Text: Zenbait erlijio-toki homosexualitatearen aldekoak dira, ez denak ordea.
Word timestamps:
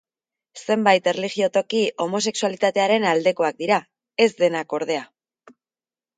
Zenbait 0.67 1.09
erlijio-toki 1.11 1.81
homosexualitatearen 2.05 3.07
aldekoak 3.11 3.61
dira, 3.61 3.79
ez 4.27 4.29
denak 4.43 4.77
ordea. 4.81 5.07